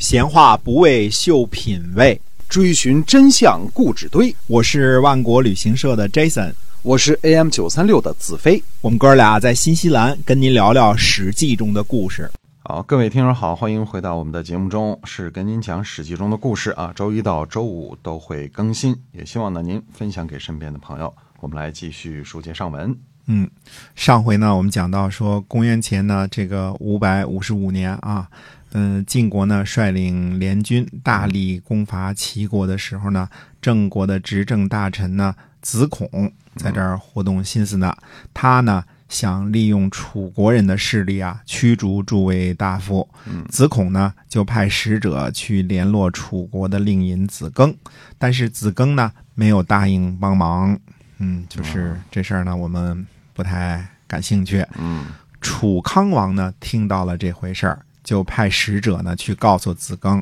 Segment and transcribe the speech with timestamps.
[0.00, 2.18] 闲话不为秀品味，
[2.48, 4.34] 追寻真相故纸堆。
[4.46, 8.64] 我是万国旅行社的 Jason，我是 AM 九三六的子飞。
[8.80, 12.30] 我们哥俩在新西兰跟您聊聊《史记》中的故事。
[12.60, 16.90] 好，各位听众好，欢迎回到我们的节目中，是跟您讲《史记》中的故事啊。
[16.96, 21.14] 周一到周五都会更新，也希望呢您分享给身边的朋友。
[21.40, 22.96] 我们来继续书接上文。
[23.26, 23.48] 嗯，
[23.94, 28.26] 上回呢我们讲到说，公元前呢这个五百五十五年啊。
[28.72, 33.28] 嗯，晋国呢率领联军大力攻伐齐国的时候呢，
[33.60, 37.92] 郑国的执政大臣呢子孔在这儿活动心思呢。
[38.32, 43.08] 他呢想利用楚国人的势力啊驱逐诸位大夫。
[43.48, 47.74] 子孔呢就派使者去联络楚国的令尹子庚，
[48.18, 50.78] 但是子庚呢没有答应帮忙。
[51.18, 54.64] 嗯，就是这事儿呢我们不太感兴趣。
[54.78, 55.06] 嗯，
[55.40, 57.84] 楚康王呢听到了这回事儿。
[58.10, 60.20] 就派使者呢去告诉子庚，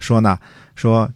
[0.00, 0.36] 说呢
[0.74, 1.08] 说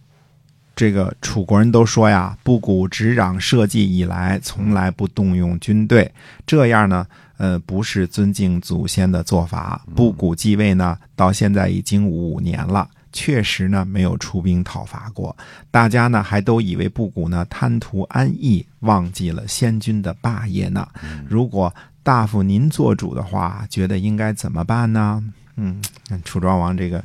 [0.76, 6.08] 这个楚国人都说呀，布谷执掌社稷以来，从来不动用军队，
[6.46, 7.04] 这样呢，
[7.38, 9.84] 呃，不是尊敬祖先的做法。
[9.96, 15.36] 布谷继位呢，到现在已经五年了，确实呢没有出兵讨伐过。
[15.72, 20.86] 大家呢还都以为布谷呢贪图安逸，忘记了先君的霸业呢。
[21.28, 21.74] 如果
[22.04, 25.20] 大夫您做主的话，觉得应该怎么办呢？
[25.56, 25.80] 嗯，
[26.24, 27.04] 楚庄王这个，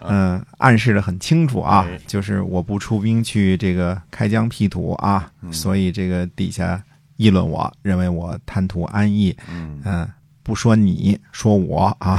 [0.00, 6.82] 嗯，暗示的很清楚啊，就是我不出兵去这个开疆辟土啊，所以这个底下
[7.16, 9.36] 议论我，认为我贪图安逸，
[9.84, 10.08] 嗯，
[10.42, 12.18] 不说你说我啊，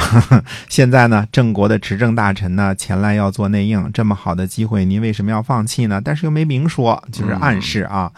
[0.69, 5.99] 现在呢，郑国的执政大臣呢前来要做内应，这么好的机会，您为什么要放弃呢？
[5.99, 8.11] 但是又没明说，就是暗示啊。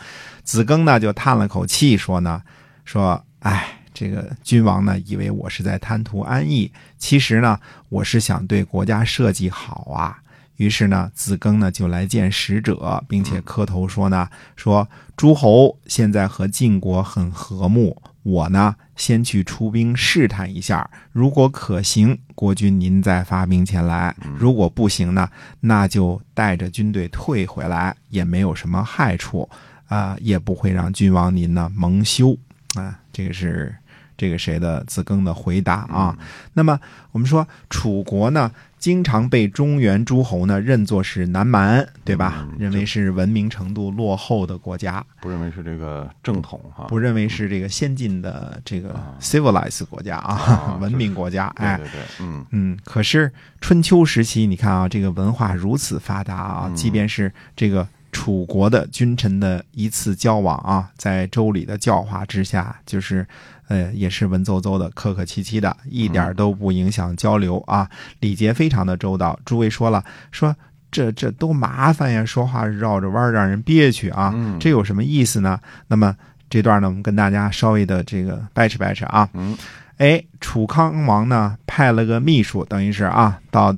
[0.43, 2.41] 子庚呢就叹了口气说呢，
[2.83, 3.79] 说，哎。
[3.95, 7.57] 这个君王呢，以为我是在贪图安逸，其实呢，
[7.87, 10.19] 我是想对国家社稷好啊。
[10.57, 25.29] 于是呢，子庚呢就来见使者，并且磕头说呢：“说诸侯现在和晋国很和睦，我呢先去出兵试探一下，如果可行，国君您再发兵前来；如果不行呢，
[25.61, 29.49] 那就带着军队退回来，也没有什么害处
[29.87, 32.37] 啊，也不会让君王您呢蒙羞
[32.75, 32.99] 啊。
[33.13, 33.73] 这个是。”
[34.17, 36.17] 这个谁的子庚的回答啊？
[36.53, 36.79] 那么
[37.11, 42.47] 我们说楚国呢，经常被中原诸侯呢认作是南蛮，对吧？
[42.57, 51.47] 认为是文明程度落后的国家，不认为是这个正统哈，不认为是这个先进的这个 civilized 国家啊， 文明国家。
[51.55, 52.79] 哎，对对，嗯嗯。
[52.83, 63.27] 可是春秋时期，你看啊，这个文化如此发达啊，即便是这个楚国的君臣的一次交往啊，在周礼的教化之下，就是。
[63.67, 67.89] 呃，也是文绉绉的、客客气气的，一点都不影响交流啊。
[68.19, 69.39] 礼节非常的周到。
[69.43, 70.55] 诸位说了，说
[70.91, 74.31] 这这多麻烦呀，说话绕着弯让人憋屈啊。
[74.59, 75.59] 这有什么意思呢？
[75.87, 76.15] 那么
[76.47, 79.27] 这段呢，我们跟大家稍微的这个掰扯掰扯啊。
[79.33, 79.57] 嗯，
[79.97, 83.75] 哎，楚康王呢派了个秘书，等于是啊，到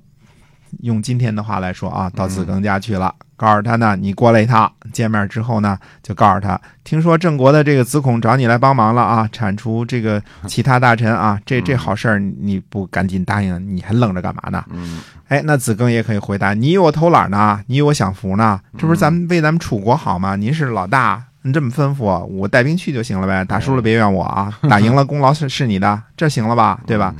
[0.81, 3.13] 用今天的话来说啊，到子庚家去了。
[3.35, 4.71] 告诉他呢，你过来一趟。
[4.91, 14.63] 见面之后呢，就告诉他，听说郑国的这个子孔找你来帮忙了啊，铲除这个 其他大臣啊，这这好事儿你不赶紧答应，你还愣着干嘛呢？
[14.71, 17.61] 嗯，哎，那子庚也可以回答，你以为我偷懒呢？
[17.67, 18.59] 你以为我享福呢？
[18.75, 20.35] 这不是咱们为咱们楚国好吗？
[20.35, 23.45] 您是老大，你这么吩咐，我带兵去就行了呗。
[23.45, 26.81] 打输了别怨我啊， 打赢了功劳是是你的，这行了吧？
[26.87, 27.13] 对吧？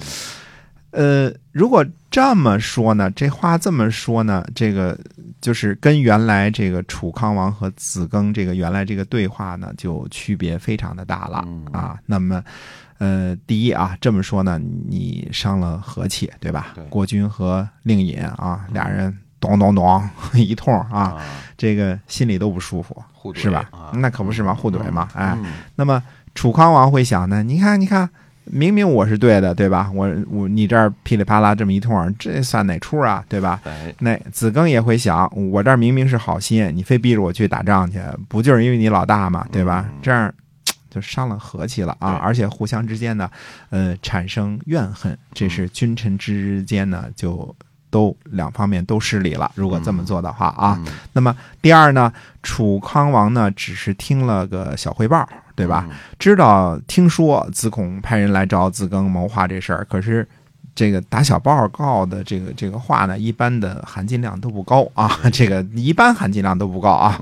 [0.92, 1.86] 呃，如果
[2.18, 4.98] 这么说呢，这话这么说呢，这个。
[5.40, 11.96] 就是跟原来这个楚康王和子庚这个原来这个对话呢，就区别非常的大了啊。
[12.08, 12.44] 那么，
[12.98, 16.74] 呃，第一啊，这么说呢，你伤了和气，对吧？
[16.90, 21.22] 国君和令尹啊，俩人咚咚咚 一通啊，
[21.56, 23.00] 这个心里都不舒服，
[23.36, 23.70] 是吧？
[23.94, 25.38] 那可不是嘛，互怼嘛，哎。
[25.76, 26.02] 那么
[26.34, 28.10] 楚康王会想呢，你看，你看。
[28.52, 29.90] 明明我是对的，对吧？
[29.94, 33.24] 我我你这儿噼里啪啦这么一通，这算哪出啊？
[33.28, 33.62] 对吧？
[34.00, 39.46] 那子庚也会想，我这儿明明是好心，你非逼着我去打仗去，不就是因为你老大嘛？
[39.52, 39.90] 对吧？
[40.02, 40.34] 这样
[40.90, 42.14] 就伤了和气了啊！
[42.14, 43.30] 而且互相之间呢，
[43.70, 47.54] 呃，产生怨恨，这是君臣之间呢，就
[47.90, 49.52] 都两方面都失礼了。
[49.54, 50.82] 如果这么做的话啊，
[51.14, 52.12] 那么第二呢，
[52.42, 55.28] 楚康王呢，只是听了个小汇报。
[55.58, 55.90] 对吧？
[56.20, 60.26] 知道听说子孔派人来找子庚谋划这事儿，可是
[60.76, 65.12] 这个打小报告的这个这个话呢，一般的含金量都不高啊。
[65.34, 67.20] 这个一般含金量都不高啊。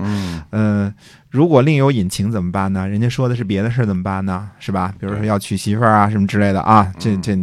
[0.52, 0.94] 嗯，
[1.30, 2.86] 如果另有隐情怎么办呢？
[2.86, 4.50] 人家说的是别的事怎么办呢？
[4.60, 4.94] 是吧？
[5.00, 7.38] 比如说要娶媳妇儿啊什么之类的啊，这这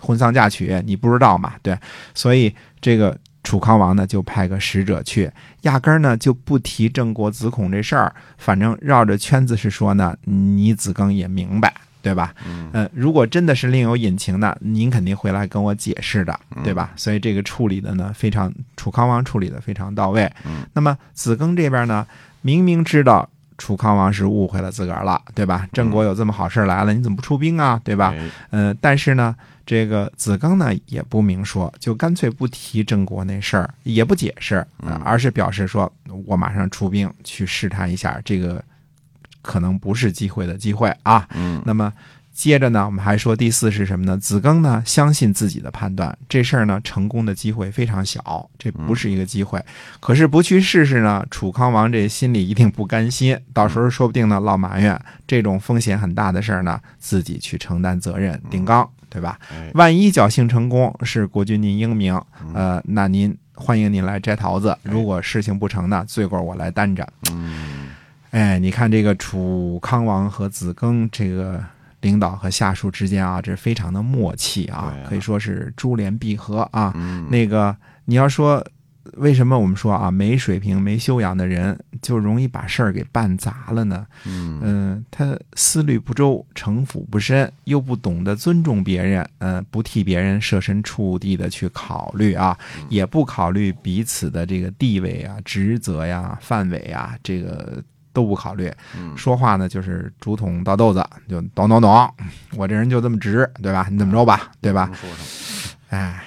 [0.00, 1.52] 婚丧嫁娶你不知道嘛？
[1.62, 1.78] 对，
[2.14, 5.30] 所以这个楚康王呢就派个使者去，
[5.62, 11.72] 压根儿呢就不提郑国子孔这事儿，反正绕着圈子是说呢，你子庚也明白。
[12.02, 12.34] 对吧？
[12.46, 16.94] 嗯呃，如果真的是另有隐情的，您肯定会来跟我解释的，对吧？
[16.96, 20.24] 所以这个处理的呢，非常楚康王处理的非常到位。
[20.46, 22.06] 嗯那么子庚这边呢，
[22.40, 23.28] 明明知道
[23.60, 25.68] 楚康王是误会了自个儿了，对吧？
[25.70, 27.78] 郑国有这么好事来了，你怎么不出兵啊？
[27.84, 28.14] 对吧？
[28.16, 28.30] 嗯
[28.70, 29.36] 呃，但是呢，
[29.66, 34.66] 这个子庚呢也不明说，就干脆不提郑国那事儿，也不解释，
[35.04, 35.92] 而是表示说
[36.24, 38.64] 我马上出兵去试探一下，这个
[39.42, 41.28] 可能不是机会的机会啊。
[41.34, 41.92] 嗯那么
[42.40, 44.16] 接着呢，我们还说第四是什么呢？
[44.16, 49.62] 子庚呢相信自己的判断，这事儿呢成功的机会非常小，这不是一个机会。
[50.00, 54.98] 可是不去试试呢，楚康王这心里一定不甘心，到时候说不定呢落埋怨。
[55.26, 59.38] 这种风险很大的事儿呢，自己去承担责任，顶缸，对吧？
[59.52, 62.18] 哎万一侥幸成功，是国君您英明，
[62.54, 64.74] 呃，那您欢迎您来摘桃子。
[64.82, 67.06] 如果事情不成呢，罪过我来担着。
[67.30, 67.90] 嗯
[68.30, 71.62] 哎，你看这个楚康王和子庚这个
[72.00, 76.92] 领导和下属之间啊，这非常的默契啊，啊可以说是珠联璧合啊。
[76.96, 78.64] 嗯那个你要说
[79.14, 84.06] 为什么我们说啊，没水平、没修养的人就容易把事儿给办砸了呢？
[84.26, 92.56] 嗯嗯，他思虑不周，城府不深，又不懂得尊重别人，嗯，不替别人设身处地的去考虑啊，
[92.88, 97.82] 也不考虑彼此的这个地位啊、职责呀、范围啊，这个
[98.12, 98.72] 都不考虑。
[98.96, 102.14] 嗯说话呢就是竹筒倒豆子，就咚咚咚，
[102.56, 103.86] 我这人就这么直，对吧？
[103.90, 104.90] 你怎么着吧，对吧？
[105.90, 106.22] 哎，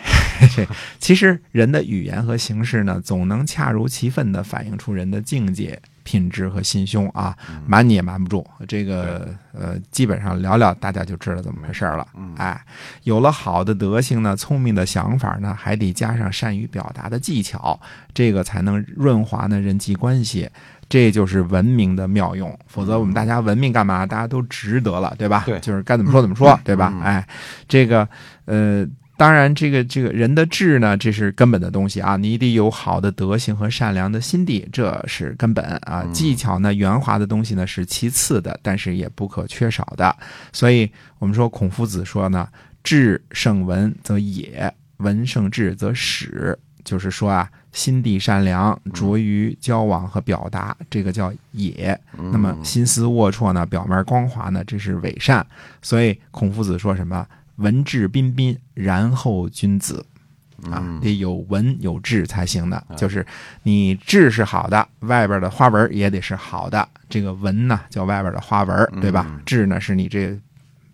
[0.99, 7.35] 其实人的语言和形式呢，总能恰如其分的反映出人的境界、品质和心胸啊，
[7.65, 8.45] 瞒你也瞒不住。
[8.67, 12.05] 这个呃，基本上聊聊，大家就知道怎么回事了。
[12.37, 12.59] 哎，
[13.03, 17.79] 有了好的德行呢，聪明的想法呢，还得加上善于表达的技巧，
[18.13, 20.49] 这个才能润滑呢人际关系。
[20.89, 24.05] 这就是文明的妙用，否则我们大家文明干嘛？
[24.05, 25.43] 大家都值得了，对吧？
[25.45, 26.91] 对就是该怎么说怎么说，对吧？
[26.93, 27.27] 嗯哎，
[27.67, 28.07] 这个
[28.45, 36.01] 呃，当然，这个这个人的智呢，这是根本的东西啊，你得有好的德行和善良的心地，这是根本啊。
[36.05, 40.15] 嗯技巧呢，圆滑的东西呢是其次的，但是也不可缺少的。
[40.51, 42.47] 所以我们说孔夫子说呢，
[42.83, 46.57] 智胜文则也，文胜智则始。
[46.83, 51.97] 就是说啊，心地善良，拙于交往和表达，这个叫也。
[52.11, 55.45] 那么心思龌龊呢，表面光滑呢，这是伪善。
[55.81, 57.25] 所以孔夫子说什么？
[57.57, 60.05] 文质彬彬，然后君子。
[60.71, 63.25] 啊，得有文有质才行的，就是
[63.63, 66.87] 你质是好的，外边的花纹也得是好的。
[67.09, 69.41] 这个文呢，叫外边的花纹，对吧？
[69.45, 70.39] 质呢，是你这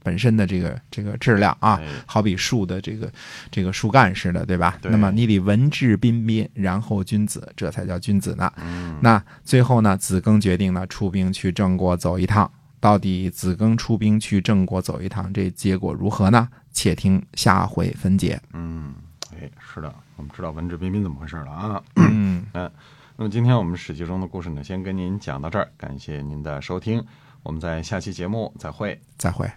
[0.02, 3.12] 本身的这个这个质量啊哎，好比树的这个
[3.52, 4.76] 这个树干似的，对吧？
[4.82, 8.52] 对那么你得文质彬彬，然后君子，这才叫君子呢。
[8.58, 12.50] 嗯那最后呢，子庚决定呢出兵去郑国走一趟。
[12.80, 16.48] 到底子庚出兵去郑国走一趟，这结果如何呢？
[16.72, 18.40] 且听下回分解。
[18.54, 18.94] 嗯，
[19.34, 21.84] 哎，是的，我们知道文质彬彬怎么回事了啊。
[21.96, 22.72] 嗯，嗯，
[23.18, 27.04] 那么今天我们史记中的故事呢，先跟您讲到这儿，感谢您的收听，
[27.44, 29.00] 我们在下期节目再会。
[29.18, 29.50] 再会。